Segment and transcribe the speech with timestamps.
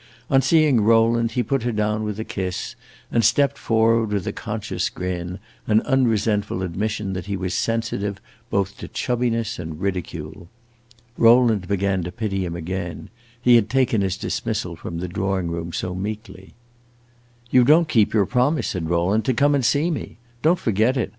[0.31, 2.75] On seeing Rowland he put her down with a kiss,
[3.11, 8.19] and stepped forward with a conscious grin, an unresentful admission that he was sensitive
[8.49, 10.49] both to chubbiness and ridicule.
[11.17, 15.71] Rowland began to pity him again; he had taken his dismissal from the drawing room
[15.71, 16.55] so meekly.
[17.51, 20.17] "You don't keep your promise," said Rowland, "to come and see me.
[20.41, 21.09] Don't forget it.